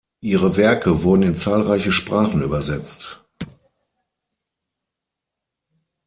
Ihre 0.21 0.57
Werke 0.57 1.03
wurden 1.03 1.21
in 1.21 1.35
zahlreiche 1.35 1.91
Sprachen 1.91 2.41
übersetzt. 2.41 3.21